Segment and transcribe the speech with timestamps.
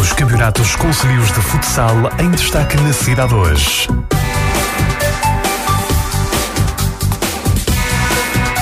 [0.00, 3.86] Os campeonatos concelhios de futsal em destaque na cidade hoje.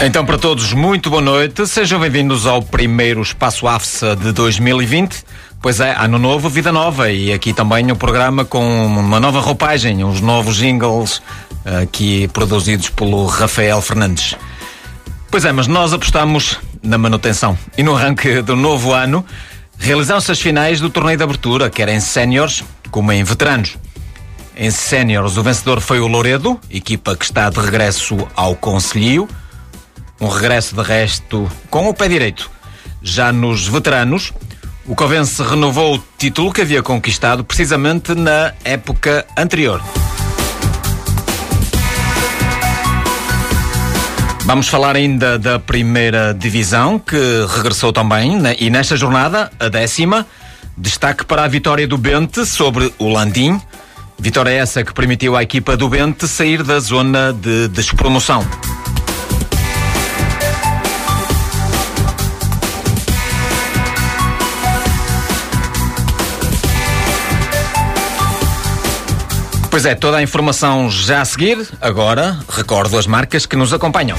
[0.02, 1.64] Então, para todos, muito boa noite.
[1.64, 5.24] Sejam bem-vindos ao primeiro Espaço AFSA de 2020.
[5.62, 7.08] Pois é, ano novo, vida nova.
[7.08, 11.22] E aqui também o programa com uma nova roupagem, uns novos jingles
[11.80, 14.36] aqui produzidos pelo Rafael Fernandes.
[15.30, 17.56] Pois é, mas nós apostamos na manutenção.
[17.76, 19.24] E no arranque do novo ano,
[19.78, 23.76] realizaram-se as finais do torneio de abertura, quer em séniores como em veteranos.
[24.56, 29.28] Em séniores, o vencedor foi o Loredo, equipa que está de regresso ao Conselhio.
[30.20, 32.50] Um regresso de resto com o pé direito.
[33.00, 34.32] Já nos veteranos,
[34.84, 39.80] o Covense renovou o título que havia conquistado precisamente na época anterior.
[44.48, 47.18] Vamos falar ainda da primeira divisão, que
[47.54, 50.26] regressou também, e nesta jornada, a décima,
[50.74, 53.60] destaque para a vitória do Bente sobre o Landim.
[54.18, 58.42] Vitória essa que permitiu à equipa do Bente sair da zona de despromoção.
[69.78, 71.64] Pois é, toda a informação já a seguir.
[71.80, 74.18] Agora, recordo as marcas que nos acompanham.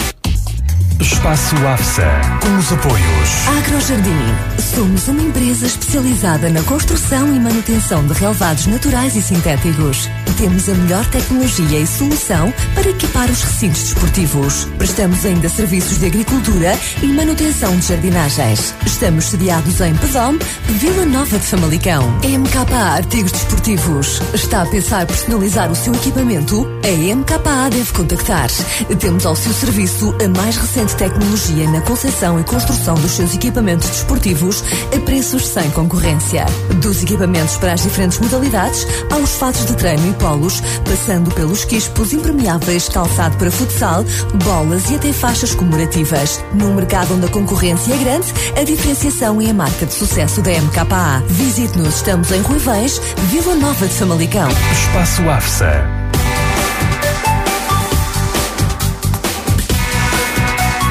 [1.01, 2.07] Espaço AFSA,
[2.41, 3.47] com os apoios.
[3.57, 4.63] Agrojardim.
[4.73, 10.07] Somos uma empresa especializada na construção e manutenção de relevados naturais e sintéticos.
[10.39, 14.63] Temos a melhor tecnologia e solução para equipar os recintos desportivos.
[14.77, 18.73] Prestamos ainda serviços de agricultura e manutenção de jardinagens.
[18.85, 22.09] Estamos sediados em Pedom, Vila Nova de Famalicão.
[22.23, 24.21] MKA Artigos Desportivos.
[24.33, 26.65] Está a pensar personalizar o seu equipamento?
[26.85, 28.49] A MKA deve contactar.
[28.97, 33.89] Temos ao seu serviço a mais recente tecnologia na concepção e construção dos seus equipamentos
[33.89, 34.63] desportivos
[34.95, 36.45] a preços sem concorrência.
[36.81, 42.13] Dos equipamentos para as diferentes modalidades, aos fatos de treino e polos, passando pelos quispos
[42.13, 44.03] impermeáveis, calçado para futsal,
[44.43, 46.43] bolas e até faixas comemorativas.
[46.53, 50.51] Num mercado onde a concorrência é grande, a diferenciação é a marca de sucesso da
[50.51, 51.23] MKA.
[51.27, 53.01] Visite-nos, estamos em Ruivães,
[53.31, 54.49] Vila Nova de Famalicão.
[54.71, 55.83] Espaço AFSA.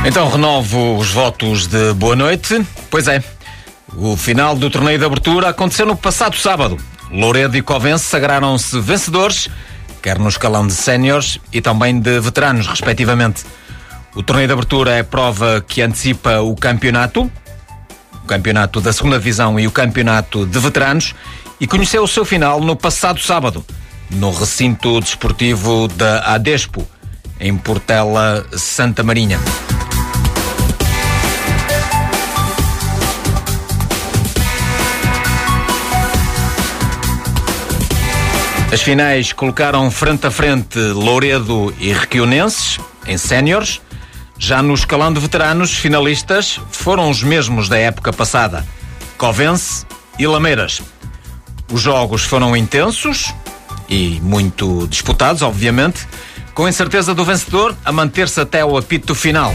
[0.05, 2.67] Então renovo os votos de boa noite.
[2.91, 3.23] Pois é,
[3.95, 6.77] o final do torneio de abertura aconteceu no passado sábado.
[7.11, 9.49] Louredo e Covense sagraram-se vencedores,
[10.03, 13.45] quer no escalão de séniores e também de veteranos, respectivamente.
[14.15, 17.31] O torneio de abertura é prova que antecipa o campeonato,
[18.23, 21.15] o campeonato da segunda divisão e o campeonato de veteranos,
[21.61, 23.65] e conheceu o seu final no passado sábado,
[24.11, 26.87] no recinto desportivo da Adespo,
[27.41, 29.39] em Portela, Santa Marinha.
[38.71, 43.81] As finais colocaram frente a frente Louredo e Requionenses, em séniores.
[44.39, 48.67] Já no escalão de veteranos, finalistas foram os mesmos da época passada,
[49.17, 49.87] Covense
[50.19, 50.83] e Lameiras.
[51.73, 53.33] Os jogos foram intensos
[53.89, 56.07] e muito disputados, obviamente,
[56.53, 59.55] com a incerteza do vencedor a manter-se até o apito final.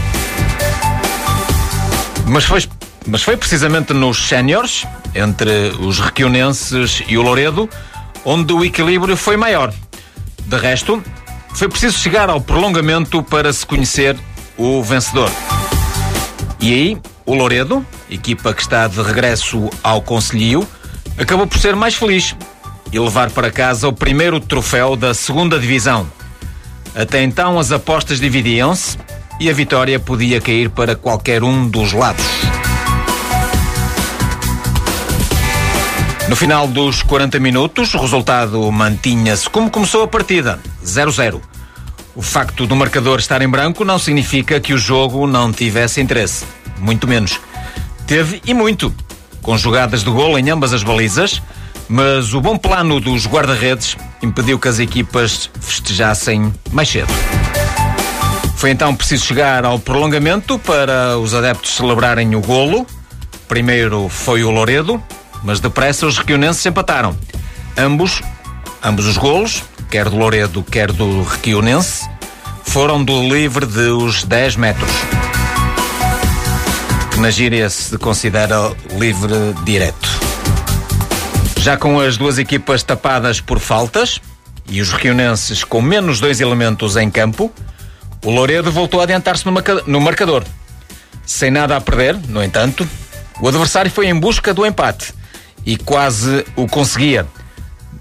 [2.26, 2.64] Mas foi,
[3.06, 4.84] mas foi precisamente nos séniores,
[5.14, 7.70] entre os requionenses e o Louredo,
[8.24, 9.72] onde o equilíbrio foi maior.
[10.46, 11.02] De resto,
[11.54, 14.16] foi preciso chegar ao prolongamento para se conhecer
[14.56, 15.30] o vencedor.
[16.60, 20.66] E aí, o Louredo, equipa que está de regresso ao Conselhio,
[21.18, 22.34] acabou por ser mais feliz
[22.92, 26.06] e levar para casa o primeiro troféu da segunda divisão.
[26.94, 28.96] Até então as apostas dividiam-se
[29.40, 32.43] e a vitória podia cair para qualquer um dos lados.
[36.26, 41.40] No final dos 40 minutos, o resultado mantinha-se como começou a partida, 0-0.
[42.16, 46.46] O facto do marcador estar em branco não significa que o jogo não tivesse interesse,
[46.78, 47.38] muito menos.
[48.06, 48.92] Teve e muito,
[49.42, 51.42] com jogadas de golo em ambas as balizas,
[51.88, 57.12] mas o bom plano dos guarda-redes impediu que as equipas festejassem mais cedo.
[58.56, 62.86] Foi então preciso chegar ao prolongamento para os adeptos celebrarem o golo.
[63.46, 65.02] Primeiro foi o Loredo,
[65.44, 67.16] mas depressa os requionenses empataram.
[67.76, 68.22] Ambos,
[68.82, 72.08] ambos os golos, quer do Loredo, quer do requionense,
[72.64, 74.90] foram do livre de os 10 metros.
[77.12, 80.08] Que na gíria se considera livre direto.
[81.58, 84.20] Já com as duas equipas tapadas por faltas
[84.68, 87.52] e os requionenses com menos dois elementos em campo,
[88.24, 89.44] o Loredo voltou a adiantar-se
[89.86, 90.42] no marcador.
[91.26, 92.88] Sem nada a perder, no entanto,
[93.40, 95.12] o adversário foi em busca do empate
[95.64, 97.26] e quase o conseguia.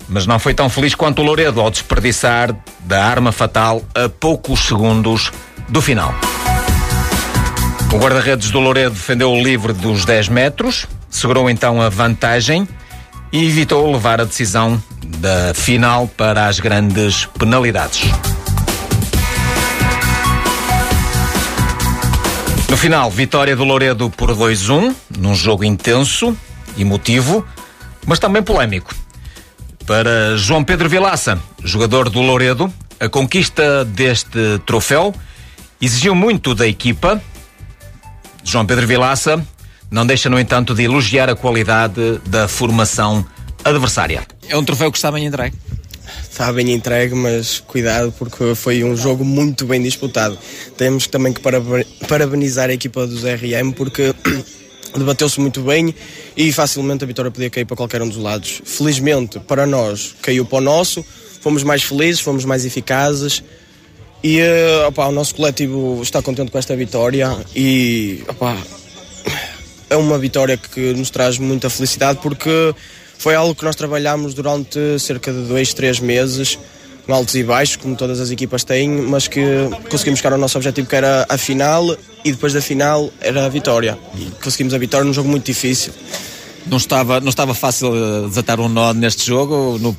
[0.07, 4.61] Mas não foi tão feliz quanto o Loredo ao desperdiçar da arma fatal a poucos
[4.61, 5.31] segundos
[5.69, 6.13] do final.
[7.91, 12.67] O guarda-redes do Loredo defendeu o livre dos 10 metros, segurou então a vantagem
[13.31, 14.81] e evitou levar a decisão
[15.19, 18.11] da final para as grandes penalidades.
[22.67, 26.35] No final, vitória do Loredo por 2-1, num jogo intenso,
[26.77, 27.45] emotivo,
[28.05, 28.93] mas também polémico.
[29.85, 35.13] Para João Pedro Vilaça, jogador do Loredo, a conquista deste troféu
[35.81, 37.21] exigiu muito da equipa.
[38.43, 39.45] João Pedro Vilaça
[39.91, 43.25] não deixa, no entanto, de elogiar a qualidade da formação
[43.63, 44.25] adversária.
[44.47, 45.55] É um troféu que está bem entregue?
[46.29, 50.37] Está bem entregue, mas cuidado porque foi um jogo muito bem disputado.
[50.77, 51.41] Temos também que
[52.07, 54.15] parabenizar a equipa dos RM porque
[54.99, 55.93] debateu-se muito bem
[56.35, 58.61] e facilmente a vitória podia cair para qualquer um dos lados.
[58.63, 61.03] Felizmente, para nós, caiu para o nosso,
[61.41, 63.43] fomos mais felizes, fomos mais eficazes.
[64.23, 68.57] E uh, opa, o nosso coletivo está contente com esta vitória e opa,
[69.89, 72.73] é uma vitória que nos traz muita felicidade porque
[73.17, 76.57] foi algo que nós trabalhámos durante cerca de dois, três meses
[77.11, 79.41] altos e baixos, como todas as equipas têm, mas que
[79.89, 83.49] conseguimos chegar ao nosso objetivo que era a final e depois da final era a
[83.49, 83.97] vitória.
[84.15, 85.93] E conseguimos a vitória num jogo muito difícil.
[86.65, 89.93] Não estava, não estava fácil eh, desatar um nó neste jogo, no,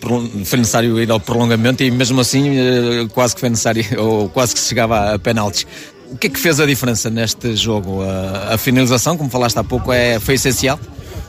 [0.46, 4.54] foi necessário ir ao prolongamento e mesmo assim eh, quase que foi necessário, ou quase
[4.54, 5.66] que se chegava a penaltis.
[6.10, 8.02] O que é que fez a diferença neste jogo?
[8.02, 10.80] A, a finalização, como falaste há pouco, é, foi essencial?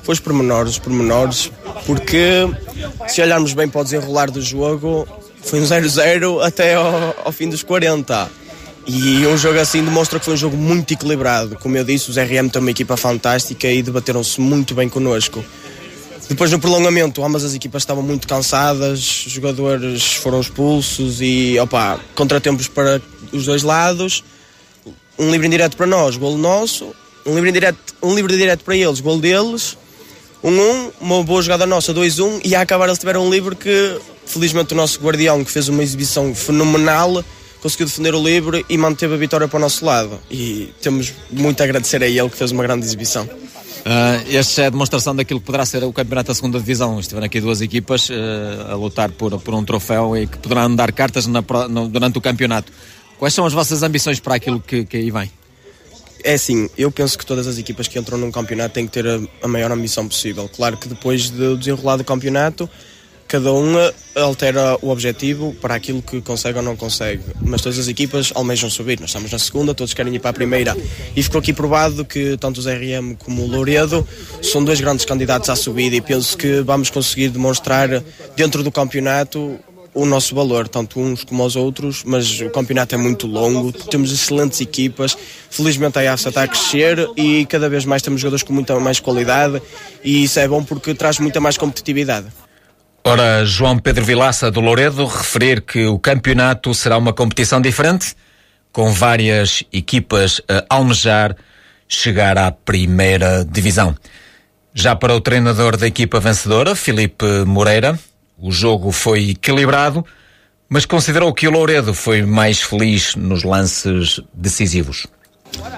[0.04, 1.52] Foi os pormenores, os pormenores,
[1.86, 2.48] porque
[3.08, 5.06] se olharmos bem para o desenrolar do jogo,
[5.46, 8.30] foi um 0-0 até ao, ao, fim dos 40.
[8.88, 11.58] E um jogo assim demonstra que foi um jogo muito equilibrado.
[11.60, 15.44] Como eu disse, os RM têm uma equipa fantástica e debateram-se muito bem connosco.
[16.28, 22.00] Depois no prolongamento, ambas as equipas estavam muito cansadas, os jogadores foram expulsos e opa,
[22.16, 23.00] contratempos para
[23.32, 24.24] os dois lados.
[25.18, 26.94] Um livre indireto para nós, golo nosso.
[27.26, 29.78] Um livre indireto, um livre direto para eles, golo deles.
[30.44, 33.56] 1-1, um, um, uma boa jogada nossa, 2-1, e a acabar eles tiveram um livre
[33.56, 37.24] que Felizmente o nosso guardião, que fez uma exibição fenomenal,
[37.62, 40.20] conseguiu defender o livre e manteve a vitória para o nosso lado.
[40.30, 43.24] E temos muito a agradecer a ele que fez uma grande exibição.
[43.24, 47.00] Uh, este é a demonstração daquilo que poderá ser o campeonato da segunda divisão.
[47.00, 50.92] Estiveram aqui duas equipas uh, a lutar por, por um troféu e que poderão dar
[50.92, 52.72] cartas na, no, durante o campeonato.
[53.20, 55.32] Quais são as vossas ambições para aquilo que, que aí vem?
[56.24, 59.08] É assim, eu penso que todas as equipas que entram num campeonato têm que ter
[59.08, 60.50] a, a maior ambição possível.
[60.50, 62.68] Claro que depois de desenrolar do campeonato
[63.28, 63.74] cada um
[64.16, 67.24] altera o objetivo para aquilo que consegue ou não consegue.
[67.42, 69.00] Mas todas as equipas almejam subir.
[69.00, 70.78] Nós estamos na segunda, todos querem ir para a primeira.
[71.16, 74.08] E ficou aqui provado que tanto os RM como o Louredo
[74.42, 78.04] são dois grandes candidatos à subida e penso que vamos conseguir demonstrar
[78.36, 79.60] dentro do campeonato
[79.96, 84.12] o nosso valor, tanto uns como os outros, mas o campeonato é muito longo, temos
[84.12, 85.18] excelentes equipas,
[85.50, 89.00] felizmente a AFSA está a crescer e cada vez mais temos jogadores com muita mais
[89.00, 89.62] qualidade
[90.04, 92.28] e isso é bom porque traz muita mais competitividade.
[93.08, 98.16] Ora, João Pedro Vilaça do Louredo referir que o campeonato será uma competição diferente,
[98.72, 101.36] com várias equipas a almejar
[101.88, 103.96] chegar à primeira divisão.
[104.74, 107.98] Já para o treinador da equipa vencedora, Filipe Moreira,
[108.40, 110.04] o jogo foi equilibrado,
[110.68, 115.06] mas considerou que o Louredo foi mais feliz nos lances decisivos.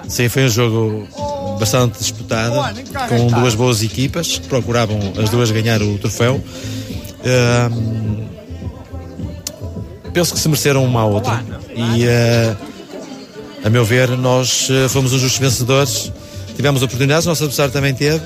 [0.07, 2.55] Sim, foi um jogo bastante disputado,
[3.09, 6.41] com duas boas equipas que procuravam as duas ganhar o troféu
[10.13, 11.43] penso que se mereceram uma à outra.
[11.75, 12.57] E, uh,
[13.63, 16.11] a meu ver, nós uh, fomos os justos vencedores.
[16.55, 18.21] Tivemos oportunidades, o nosso adversário também teve.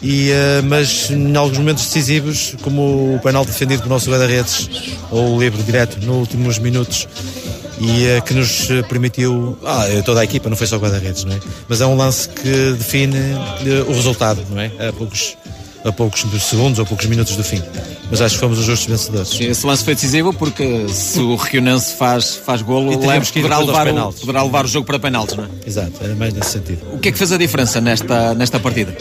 [0.00, 4.70] E, uh, mas em alguns momentos decisivos, como o penal defendido pelo nosso guarda-redes,
[5.10, 7.08] ou o livre direto nos últimos minutos,
[7.80, 11.34] e uh, que nos permitiu, ah, toda a equipa, não foi só o guarda-redes, não
[11.34, 11.40] é?
[11.68, 14.70] Mas é um lance que define uh, o resultado, não é?
[14.78, 15.36] Há poucos,
[15.84, 17.62] a poucos segundos ou poucos minutos do fim.
[18.10, 19.28] Mas acho que fomos os justos vencedores.
[19.28, 23.88] Sim, esse lance foi decisivo porque se o Requionense faz, faz golo, leva, poderá, levar
[23.88, 25.48] o, poderá levar o jogo para penaltis, não é?
[25.66, 26.80] Exato, era mais nesse sentido.
[26.92, 28.96] O que é que fez a diferença nesta, nesta partida?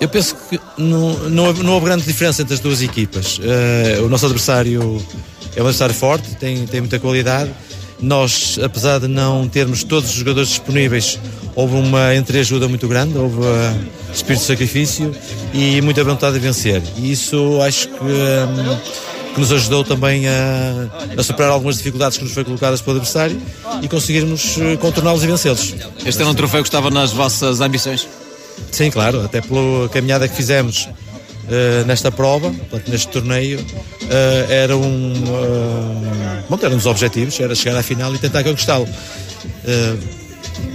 [0.00, 3.38] Eu penso que não, não, houve, não houve grande diferença entre as duas equipas.
[3.38, 5.02] Uh, o nosso adversário
[5.56, 7.50] é um adversário forte, tem, tem muita qualidade.
[8.00, 11.18] Nós, apesar de não termos todos os jogadores disponíveis,
[11.54, 15.14] houve uma entreajuda muito grande, houve uh, espírito de sacrifício
[15.52, 16.82] e muita vontade de vencer.
[16.96, 22.24] E isso acho que, um, que nos ajudou também a, a, superar algumas dificuldades que
[22.24, 23.40] nos foi colocadas pelo adversário
[23.82, 25.74] e conseguirmos uh, contorná-los e vencê-los.
[26.04, 28.06] Este era um troféu que estava nas vossas ambições?
[28.70, 33.64] Sim, claro, até pela caminhada que fizemos uh, nesta prova, portanto, neste torneio,
[34.04, 35.12] uh, era um.
[35.12, 38.88] Uh, bom, eram os objetivos, era chegar à final e tentar conquistá-lo.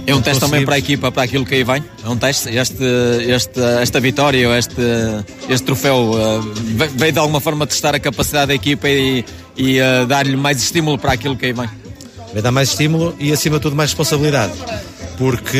[0.06, 1.82] É um teste também para a equipa, para aquilo que aí vem?
[2.04, 2.54] É um teste?
[2.54, 2.84] Este,
[3.28, 4.82] este, esta vitória, este,
[5.48, 6.12] este troféu,
[6.96, 9.24] veio de alguma forma testar a capacidade da equipa e,
[9.56, 11.68] e dar-lhe mais estímulo para aquilo que aí vem?
[12.32, 14.52] Vai dar mais estímulo e, acima de tudo, mais responsabilidade.
[15.16, 15.58] Porque,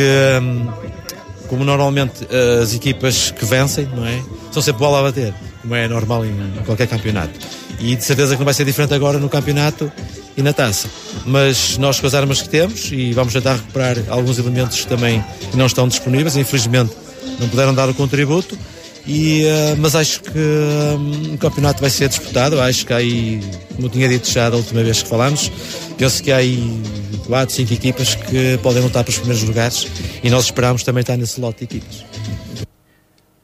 [1.47, 2.27] como normalmente
[2.61, 4.21] as equipas que vencem, não é?
[4.51, 7.39] São sempre bola a bater, como é normal em qualquer campeonato.
[7.79, 9.91] E de certeza que não vai ser diferente agora no campeonato
[10.35, 10.89] e na taça.
[11.25, 15.23] Mas nós com as armas que temos e vamos tentar recuperar alguns elementos que também
[15.53, 16.93] não estão disponíveis, infelizmente
[17.39, 18.57] não puderam dar o contributo.
[19.05, 22.61] E, uh, mas acho que um, o campeonato vai ser disputado.
[22.61, 23.41] Acho que há aí,
[23.75, 25.51] como tinha dito já da última vez que falámos,
[25.97, 26.81] penso que há aí
[27.25, 29.87] 4, 5 equipas que podem lutar para os primeiros lugares
[30.23, 32.10] e nós esperamos também estar nesse lote de equipas.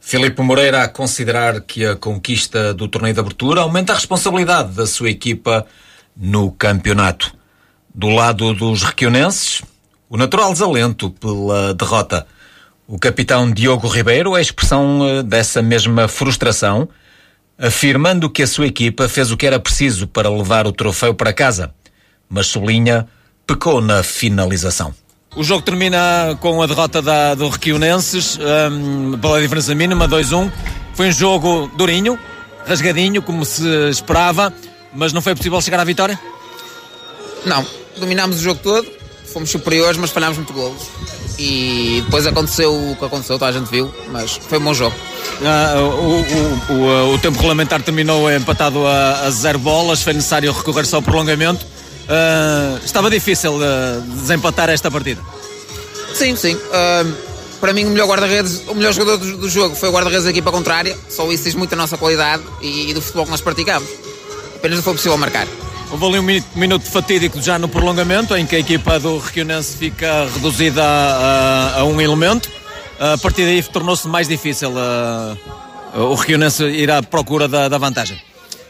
[0.08, 4.88] Filipe Moreira a considerar que a conquista do torneio de abertura aumenta a responsabilidade da
[4.88, 5.66] sua equipa
[6.16, 7.36] no campeonato.
[7.94, 9.62] Do lado dos requionenses,
[10.10, 12.26] o natural desalento pela derrota.
[12.88, 16.88] O capitão Diogo Ribeiro é expressão eh, dessa mesma frustração,
[17.58, 21.34] afirmando que a sua equipa fez o que era preciso para levar o troféu para
[21.34, 21.74] casa,
[22.30, 23.06] mas sublinha,
[23.46, 24.96] pecou na finalização.
[25.38, 28.40] O jogo termina com a derrota da, do Requionenses
[28.72, 30.52] um, pela diferença mínima, 2-1.
[30.96, 32.18] Foi um jogo durinho,
[32.66, 34.52] rasgadinho, como se esperava,
[34.96, 36.20] mas não foi possível chegar à vitória?
[37.46, 37.64] Não,
[38.00, 38.88] dominámos o jogo todo,
[39.32, 40.82] fomos superiores, mas falhámos muito golos.
[41.38, 44.96] E depois aconteceu o que aconteceu, toda a gente viu, mas foi um bom jogo.
[45.46, 50.52] Ah, o, o, o, o, tempo regulamentar terminou empatado a, a zero bolas, foi necessário
[50.52, 51.64] recorrer só ao prolongamento.
[52.08, 55.22] Uh, estava difícil uh, desempatar esta partida.
[56.14, 56.56] Sim, sim.
[56.56, 57.14] Uh,
[57.60, 60.30] para mim, o melhor guarda-redes, o melhor jogador do, do jogo foi o guarda-redes da
[60.30, 60.98] equipa contrária.
[61.10, 63.90] Só isso diz muito a nossa qualidade e, e, do futebol que nós praticamos.
[64.56, 65.48] Apenas não foi possível marcar.
[65.92, 70.30] Houve ali um minuto fatídico já no prolongamento, em que a equipa do Requionense fica
[70.34, 72.50] reduzida a, a um elemento.
[73.00, 74.72] A partir daí tornou-se mais difícil
[75.94, 78.20] o Requionense ir à procura da, da vantagem.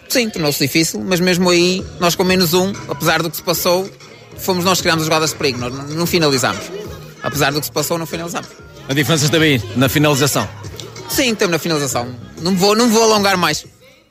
[0.10, 3.90] Sim, tornou-se difícil, mas mesmo aí, nós com menos um, apesar do que se passou,
[4.38, 6.64] fomos nós que criámos as jogadas de perigo, nós não finalizámos.
[7.22, 8.50] Apesar do que se passou, não finalizámos.
[8.88, 10.48] A diferença está bem na finalização?
[11.10, 12.08] Sim, temos na finalização.
[12.42, 13.66] Não vou, não vou alongar mais.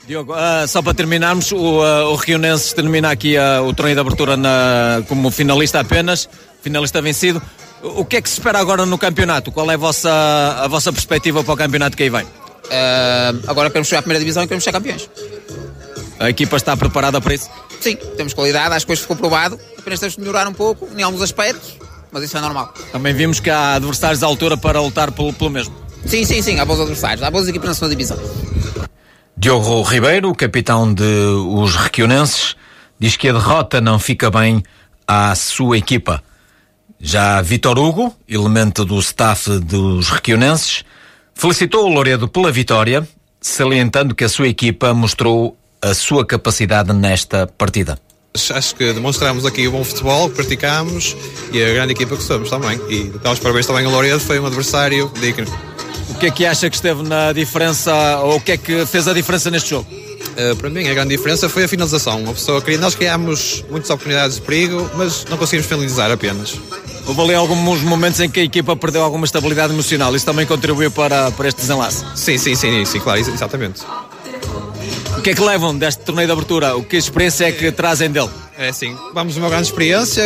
[0.07, 4.01] Diogo, uh, só para terminarmos, o, uh, o Rionense termina aqui uh, o torneio de
[4.01, 6.29] abertura na, como finalista apenas,
[6.63, 7.43] finalista vencido.
[7.83, 9.51] O, o que é que se espera agora no campeonato?
[9.51, 10.11] Qual é a vossa,
[10.63, 12.27] a vossa perspectiva para o campeonato que aí vem?
[13.47, 15.09] agora queremos chegar à primeira divisão e queremos ser campeões.
[16.19, 17.51] A equipa está preparada para isso?
[17.81, 19.59] Sim, temos qualidade, acho que hoje ficou provado.
[19.79, 21.77] Apenas temos de melhorar um pouco em alguns aspectos,
[22.11, 22.73] mas isso é normal.
[22.91, 25.75] Também vimos que há adversários à altura para lutar pelo, pelo mesmo.
[26.07, 28.19] Sim, sim, sim, há bons adversários, há boas equipas na segunda divisão.
[29.37, 32.57] Diogo Ribeiro, capitão de os Requionenses,
[32.99, 34.63] diz que a derrota não fica bem
[35.07, 36.23] à sua equipa.
[36.99, 40.85] Já Vitor Hugo, elemento do staff dos Requionenses,
[41.35, 43.07] felicitou o Loredo pela vitória,
[43.41, 47.99] salientando que a sua equipa mostrou a sua capacidade nesta partida?
[48.51, 51.17] Acho que demonstramos aqui o bom futebol que praticámos
[51.53, 52.79] e a grande equipa que somos também.
[52.91, 55.47] E dá os parabéns também ao Louredo, foi um adversário digno.
[56.11, 59.09] O que é que acha que esteve na diferença, ou o que é que fez
[59.09, 59.87] a diferença neste jogo?
[59.91, 62.21] Uh, para mim, a grande diferença foi a finalização.
[62.21, 66.59] Uma pessoa queria, nós criámos muitas oportunidades de perigo, mas não conseguimos finalizar apenas.
[67.07, 70.15] Houve ali alguns momentos em que a equipa perdeu alguma estabilidade emocional.
[70.15, 72.05] Isso também contribuiu para, para este desenlace?
[72.15, 73.83] Sim, sim, sim, sim, claro, exatamente.
[75.27, 76.77] O que é que levam deste torneio de abertura?
[76.77, 78.31] O que experiência é que trazem dele?
[78.57, 80.23] É sim, vamos uma grande experiência,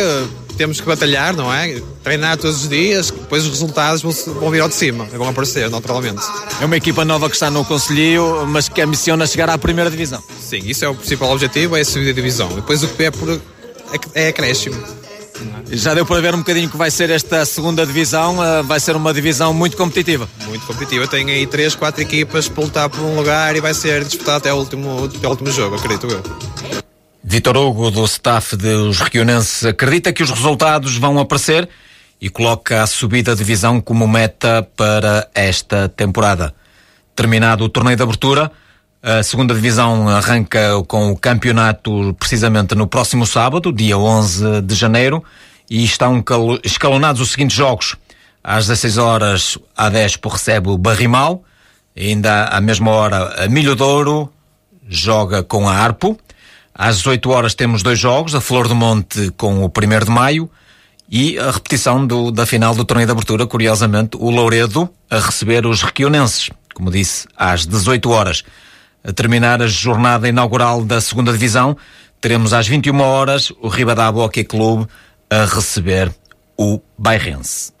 [0.55, 1.81] temos que batalhar, não é?
[2.03, 5.71] Treinar todos os dias, depois os resultados vão, vão vir ao de cima, vão aparecer
[5.71, 6.21] naturalmente.
[6.61, 10.21] É uma equipa nova que está no Conselho, mas que ambiciona chegar à primeira divisão.
[10.39, 12.49] Sim, isso é o principal objetivo, é subir a divisão.
[12.49, 13.41] Depois o que é por
[14.13, 15.00] é acréscimo.
[15.71, 18.95] Já deu para ver um bocadinho que vai ser esta segunda divisão, eh, vai ser
[18.95, 20.27] uma divisão muito competitiva.
[20.47, 24.03] Muito competitiva, tem aí três, quatro equipas para lutar por um lugar e vai ser
[24.03, 26.21] disputado até o último, até o último jogo, acredito eu.
[27.23, 31.69] Vitor Hugo, do staff dos Requionenses, acredita que os resultados vão aparecer
[32.19, 36.53] e coloca a subida divisão como meta para esta temporada.
[37.15, 38.51] Terminado o torneio de abertura,
[39.03, 45.23] a segunda divisão arranca com o campeonato precisamente no próximo sábado, dia 11 de janeiro,
[45.69, 46.23] e estão
[46.63, 47.95] escalonados os seguintes jogos.
[48.43, 51.43] Às 16 horas, a 10 recebe o Barrimal,
[51.97, 54.31] ainda à mesma hora, a Milho Douro
[54.87, 56.19] joga com a Arpo.
[56.73, 60.49] Às 18 horas temos dois jogos, a Flor do Monte com o 1 de Maio
[61.09, 65.65] e a repetição do, da final do torneio de abertura, curiosamente, o Louredo a receber
[65.65, 68.43] os requionenses, como disse, às 18 horas.
[69.03, 71.75] A terminar a jornada inaugural da segunda divisão,
[72.19, 74.87] teremos às 21 horas o Ribadá Hockey Clube
[75.29, 76.13] a receber
[76.55, 77.80] o Bairrense.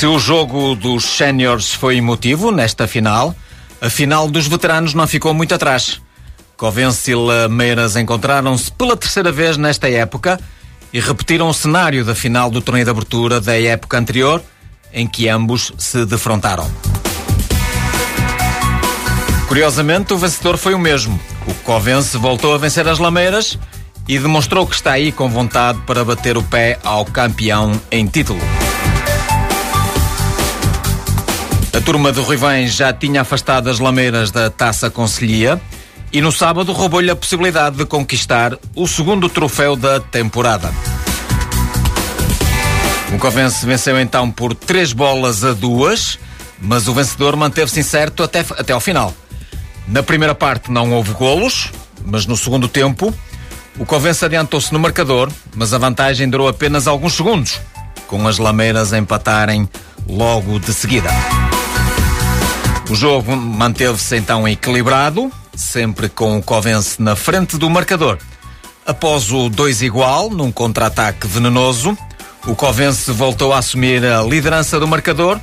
[0.00, 3.36] Se o jogo dos séniores foi emotivo nesta final,
[3.82, 6.00] a final dos veteranos não ficou muito atrás.
[6.56, 10.40] Covense e Lameiras encontraram-se pela terceira vez nesta época
[10.90, 14.42] e repetiram o cenário da final do torneio de abertura da época anterior,
[14.90, 16.66] em que ambos se defrontaram.
[19.48, 21.20] Curiosamente, o vencedor foi o mesmo.
[21.46, 23.58] O Covense voltou a vencer as Lameiras
[24.08, 28.40] e demonstrou que está aí com vontade para bater o pé ao campeão em título.
[31.72, 35.60] A turma de Ruivães já tinha afastado as lameiras da Taça Conselhia
[36.12, 40.72] e no sábado roubou-lhe a possibilidade de conquistar o segundo troféu da temporada.
[43.14, 46.18] O Covense venceu então por três bolas a duas,
[46.60, 49.14] mas o vencedor manteve-se incerto até, até ao final.
[49.86, 51.70] Na primeira parte não houve golos,
[52.04, 53.14] mas no segundo tempo
[53.78, 57.60] o Covense adiantou-se no marcador, mas a vantagem durou apenas alguns segundos,
[58.08, 59.68] com as lameiras a empatarem
[60.08, 61.10] logo de seguida.
[62.90, 68.18] O jogo manteve-se então equilibrado, sempre com o Covense na frente do marcador.
[68.84, 71.96] Após o 2 igual, num contra-ataque venenoso,
[72.48, 75.38] o Covense voltou a assumir a liderança do marcador.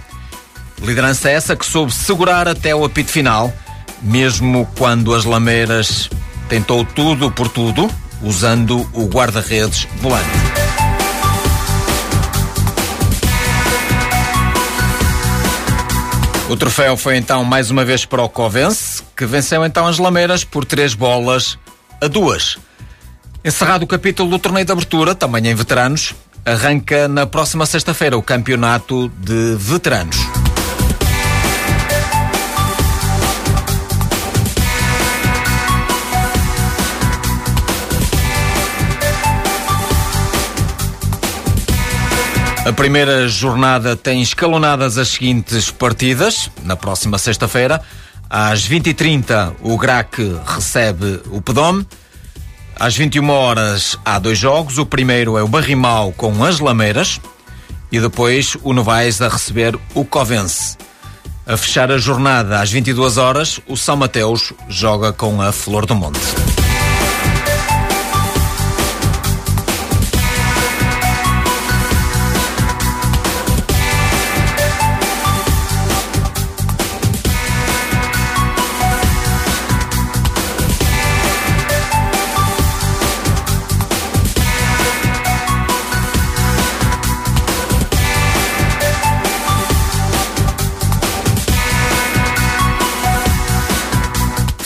[0.82, 3.54] Liderança essa que soube segurar até o apito final,
[4.02, 6.10] mesmo quando as Lameiras
[6.50, 7.90] tentou tudo por tudo,
[8.22, 10.47] usando o guarda-redes volante.
[16.50, 20.46] O troféu foi então mais uma vez para o Covense, que venceu então as Lameiras
[20.46, 21.58] por três bolas
[22.02, 22.58] a duas.
[23.44, 28.24] Encerrado o capítulo do torneio de abertura, também em veteranos, arranca na próxima sexta-feira o
[28.24, 30.16] campeonato de veteranos.
[42.68, 46.52] A primeira jornada tem escalonadas as seguintes partidas.
[46.64, 47.82] Na próxima sexta-feira,
[48.30, 51.88] às 20h30, o GRAC recebe o Pedome.
[52.78, 54.78] Às 21 horas há dois jogos.
[54.78, 57.22] O primeiro é o Barrimal com as Lameiras
[57.90, 60.76] e depois o Novais a receber o Covense.
[61.46, 65.96] A fechar a jornada às 22 horas, o São Mateus joga com a Flor do
[65.96, 66.67] Monte.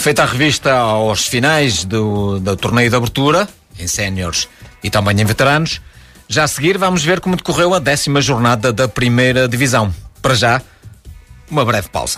[0.02, 4.50] Feita a revista aos finais do, do torneio de abertura, em séniores
[4.84, 5.80] e também em veteranos,
[6.28, 9.94] já a seguir vamos ver como decorreu a décima jornada da primeira divisão.
[10.20, 10.62] Para já,
[11.52, 12.18] uma breve pausa.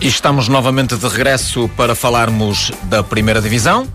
[0.00, 3.86] Estamos novamente de regresso para falarmos da primeira divisão.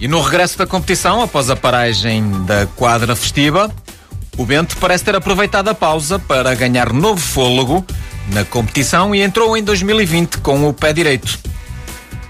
[0.00, 3.70] E no regresso da competição, após a paragem da quadra festiva,
[4.36, 7.84] o Bento parece ter aproveitado a pausa para ganhar novo fôlego
[8.32, 11.38] na competição e entrou em 2020 com o pé direito.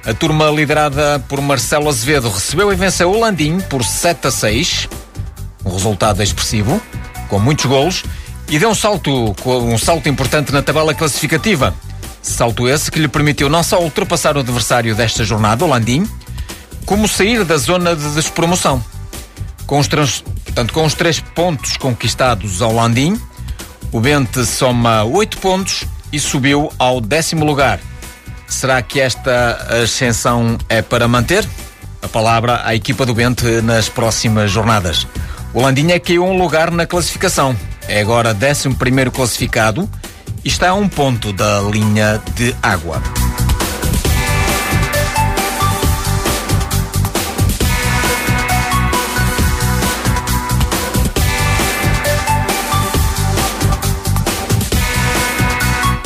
[0.04, 4.88] A turma liderada por Marcelo Azevedo recebeu e venceu o Landim por 7 a 6,
[5.64, 6.78] um resultado expressivo,
[7.28, 8.04] com muitos golos,
[8.48, 11.72] e deu um salto, um salto importante na tabela classificativa.
[12.24, 16.08] Salto esse que lhe permitiu não só ultrapassar o adversário desta jornada, o Landim,
[16.87, 18.82] como sair da zona de despromoção.
[19.66, 23.20] Com os, trans, portanto, com os três pontos conquistados ao Landim,
[23.92, 27.78] o Bente soma oito pontos e subiu ao décimo lugar.
[28.48, 31.46] Será que esta ascensão é para manter?
[32.00, 35.06] A palavra à equipa do Bente nas próximas jornadas.
[35.52, 37.54] O Landinha caiu um lugar na classificação.
[37.87, 39.88] É agora décimo primeiro classificado
[40.44, 43.02] está a um ponto da linha de água.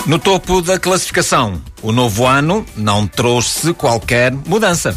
[0.07, 4.97] No topo da classificação, o novo ano não trouxe qualquer mudança.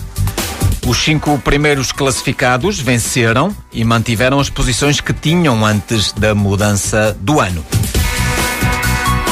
[0.87, 7.41] Os cinco primeiros classificados venceram e mantiveram as posições que tinham antes da mudança do
[7.41, 7.65] ano.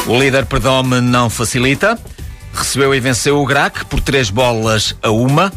[0.09, 1.95] O líder Perdome não facilita,
[2.51, 5.53] recebeu e venceu o Grac por três bolas a uma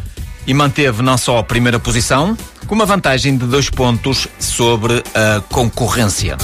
[0.46, 2.36] e manteve não só a primeira posição,
[2.66, 6.36] com uma vantagem de dois pontos sobre a concorrência.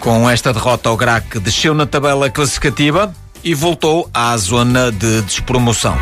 [0.00, 3.14] Com esta derrota, o Grac desceu na tabela classificativa
[3.44, 5.96] e voltou à zona de despromoção.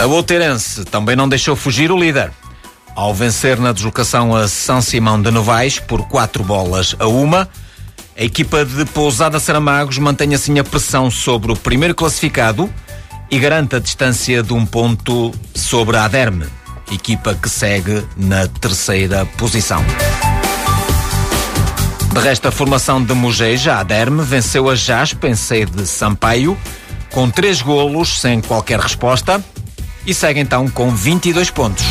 [0.00, 2.32] A Outeirense também não deixou fugir o líder.
[2.94, 7.48] Ao vencer na deslocação a São Simão de Novais por quatro bolas a uma,
[8.16, 12.72] a equipa de Pousada Saramagos mantém assim a pressão sobre o primeiro classificado
[13.30, 16.46] e garante a distância de um ponto sobre a Aderme
[16.94, 19.84] equipa que segue na terceira posição.
[22.12, 26.58] De resto, a formação de Mugeja, a Derme, venceu a Jaspe em sede de Sampaio,
[27.10, 29.42] com três golos sem qualquer resposta,
[30.06, 31.84] e segue então com 22 pontos.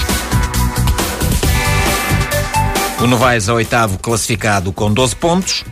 [3.02, 5.66] O Novaes é oitavo classificado com 12 pontos,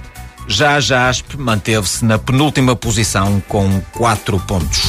[0.48, 4.88] já a Jaspe manteve-se na penúltima posição com 4 pontos.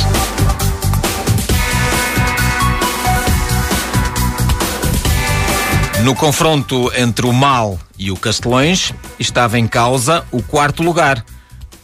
[6.03, 11.23] No confronto entre o Mal e o Castelões, estava em causa o quarto lugar,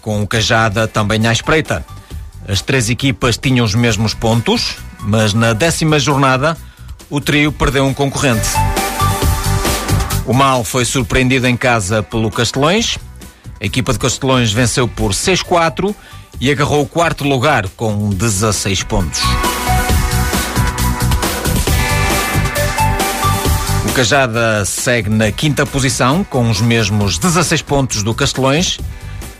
[0.00, 1.84] com o Cajada também à espreita.
[2.48, 6.56] As três equipas tinham os mesmos pontos, mas na décima jornada
[7.10, 8.48] o trio perdeu um concorrente.
[10.26, 12.98] O Mal foi surpreendido em casa pelo Castelões.
[13.60, 15.94] A equipa de Castelões venceu por 6-4
[16.40, 19.20] e agarrou o quarto lugar com 16 pontos.
[23.96, 28.78] Cajada segue na quinta posição, com os mesmos 16 pontos do Castelões,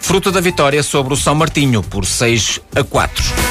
[0.00, 3.45] fruto da vitória sobre o São Martinho por 6 a 4.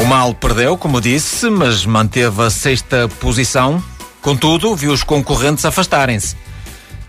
[0.00, 3.82] O Mal perdeu, como disse, mas manteve a sexta posição.
[4.22, 6.36] Contudo, viu os concorrentes afastarem-se.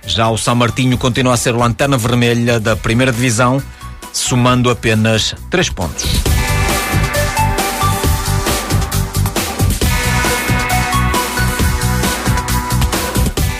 [0.06, 3.62] Já o São Martinho continua a ser lanterna vermelha da primeira divisão,
[4.12, 6.06] somando apenas 3 pontos.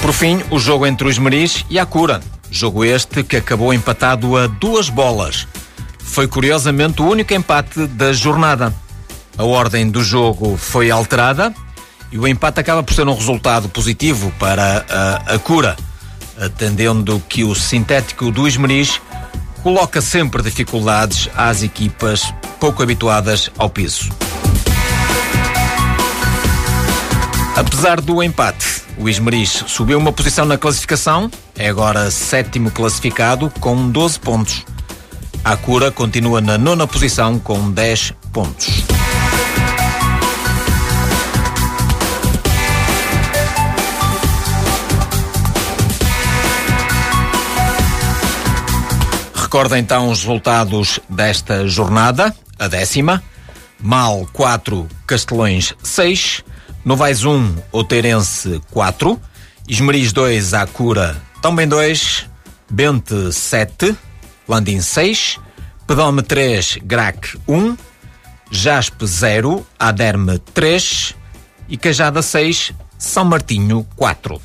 [0.02, 2.20] Por fim, o jogo entre o Esmeriz e a Cura.
[2.50, 5.48] Jogo este que acabou empatado a duas bolas.
[6.00, 8.74] Foi curiosamente o único empate da jornada.
[9.40, 11.56] A ordem do jogo foi alterada
[12.12, 15.78] e o empate acaba por ser um resultado positivo para a, a Cura,
[16.38, 19.00] atendendo que o sintético do Esmeriz
[19.64, 24.10] coloca sempre dificuldades às equipas pouco habituadas ao piso.
[27.56, 33.90] Apesar do empate, o Esmeriz subiu uma posição na classificação, é agora sétimo classificado com
[33.90, 34.66] 12 pontos.
[35.46, 38.99] A Cura continua na nona posição com 10 pontos.
[49.50, 53.24] Recorda então os resultados desta jornada, a décima.
[53.80, 56.44] Mal 4, Castelões 6,
[56.86, 59.20] Novais 1, Outeirense 4,
[59.68, 62.28] Esmeriz 2, Acura também 2,
[62.70, 63.98] Bente 7,
[64.48, 65.40] Landim 6,
[65.88, 67.76] Pedome 3, Grac 1,
[68.52, 71.16] Jaspe 0, Aderme 3
[71.68, 74.40] e Cajada 6, São Martinho 4.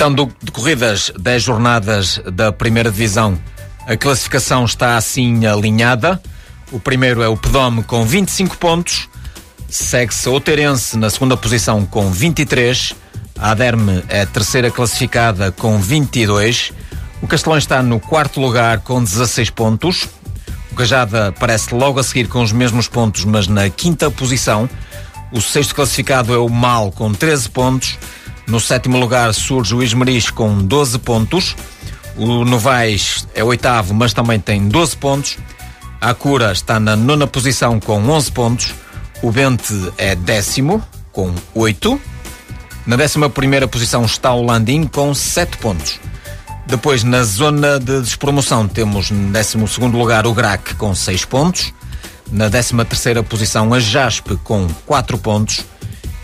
[0.00, 3.38] Então, decorridas 10 jornadas da primeira divisão,
[3.86, 6.18] a classificação está assim alinhada.
[6.72, 9.10] O primeiro é o Pedome com 25 pontos,
[9.68, 12.94] segue-se o Outeirense na segunda posição com 23,
[13.38, 16.72] a Aderme é a terceira classificada com 22,
[17.20, 20.08] o Castelão está no quarto lugar com 16 pontos,
[20.72, 24.66] o Cajada aparece logo a seguir com os mesmos pontos, mas na quinta posição.
[25.30, 27.98] O sexto classificado é o Mal com 13 pontos.
[28.50, 31.54] No sétimo lugar surge o Esmeriz com 12 pontos.
[32.16, 35.38] O Novais é oitavo, mas também tem 12 pontos.
[36.00, 38.74] A Cura está na nona posição com 11 pontos.
[39.22, 42.00] O Bente é décimo com 8.
[42.84, 46.00] Na décima primeira posição está o Landim com 7 pontos.
[46.66, 51.72] Depois, na zona de despromoção, temos no décimo segundo lugar o Grac com 6 pontos.
[52.32, 55.64] Na décima terceira posição, a Jaspe com 4 pontos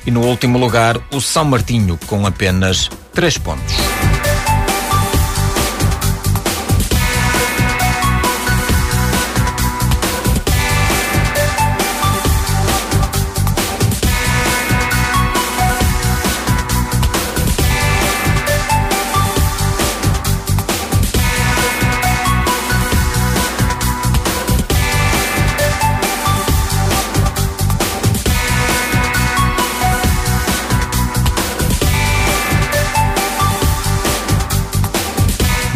[0.06, 3.74] e no último lugar o São Martinho com apenas 3 pontos.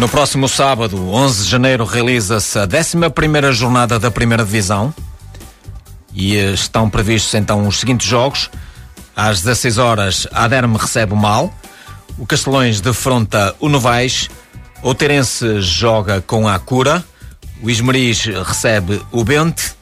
[0.01, 4.95] No próximo sábado, 11 de janeiro, realiza-se a 11 jornada da Primeira Divisão
[6.15, 8.51] e estão previstos então os seguintes jogos.
[9.15, 11.53] Às 16 horas, a Aderme recebe o Mal,
[12.17, 14.31] o Castelões defronta o Novais,
[14.83, 17.05] o Terence joga com a Cura,
[17.63, 19.75] o Ismeriz recebe o Bente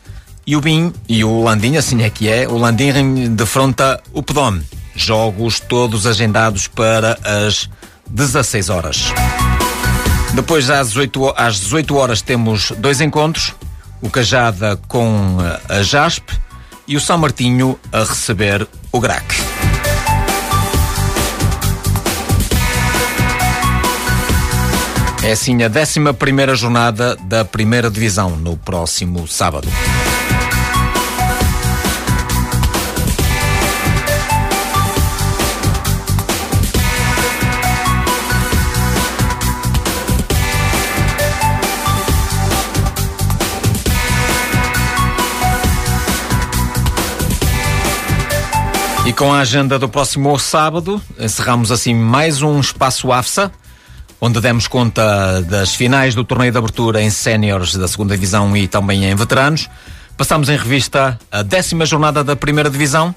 [0.44, 4.64] e o Bim e o Landim, assim é que é, o Landim defronta o Pedome.
[4.96, 7.70] Jogos todos agendados para as
[8.10, 9.12] 16 horas.
[10.34, 13.54] Depois, às 18, às 18 horas, temos dois encontros:
[14.00, 15.36] o Cajada com
[15.68, 16.32] a JASP
[16.86, 19.24] e o São Martinho a receber o GRAC.
[25.22, 29.68] É assim a 11 jornada da primeira divisão no próximo sábado.
[49.18, 53.50] Com a agenda do próximo sábado, encerramos assim mais um espaço AFSA,
[54.20, 58.68] onde demos conta das finais do torneio de abertura em séniores da segunda divisão e
[58.68, 59.68] também em veteranos.
[60.16, 63.12] Passamos em revista a décima jornada da primeira divisão.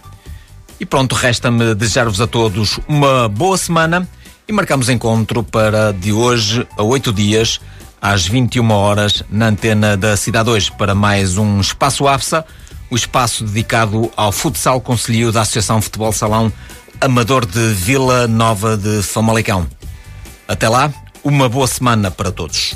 [0.80, 4.10] E pronto, resta-me desejar-vos a todos uma boa semana
[4.48, 7.62] e marcamos encontro para de hoje a oito dias,
[8.02, 12.44] às 21 horas, na antena da Cidade 2, para mais um Espaço AFSA
[12.92, 16.52] o espaço dedicado ao futsal conselheiro da Associação Futebol Salão
[17.00, 19.66] Amador de Vila Nova de Famalicão.
[20.48, 22.76] Até lá, uma boa semana para todos.